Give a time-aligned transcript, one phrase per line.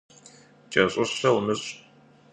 [0.71, 1.71] Кӏэщӏыщэ умыщӏ.